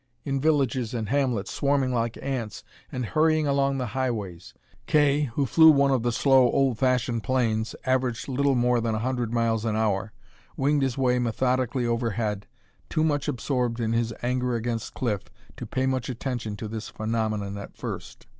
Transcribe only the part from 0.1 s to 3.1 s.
In villages and hamlets, swarming like ants, and